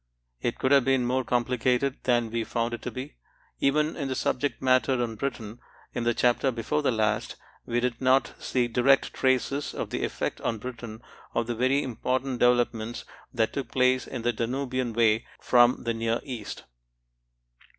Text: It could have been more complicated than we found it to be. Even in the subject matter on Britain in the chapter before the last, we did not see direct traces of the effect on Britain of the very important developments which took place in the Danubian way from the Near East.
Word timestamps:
It 0.41 0.57
could 0.57 0.71
have 0.71 0.83
been 0.83 1.05
more 1.05 1.23
complicated 1.23 1.97
than 2.05 2.31
we 2.31 2.43
found 2.43 2.73
it 2.73 2.81
to 2.81 2.89
be. 2.89 3.17
Even 3.59 3.95
in 3.95 4.07
the 4.07 4.15
subject 4.15 4.59
matter 4.59 4.99
on 4.99 5.13
Britain 5.15 5.59
in 5.93 6.05
the 6.05 6.15
chapter 6.15 6.49
before 6.49 6.81
the 6.81 6.89
last, 6.91 7.35
we 7.67 7.79
did 7.81 8.01
not 8.01 8.33
see 8.39 8.67
direct 8.67 9.13
traces 9.13 9.75
of 9.75 9.91
the 9.91 10.03
effect 10.03 10.41
on 10.41 10.57
Britain 10.57 11.03
of 11.35 11.45
the 11.45 11.53
very 11.53 11.83
important 11.83 12.39
developments 12.39 13.05
which 13.31 13.51
took 13.51 13.67
place 13.71 14.07
in 14.07 14.23
the 14.23 14.33
Danubian 14.33 14.91
way 14.91 15.27
from 15.39 15.83
the 15.83 15.93
Near 15.93 16.19
East. 16.23 16.63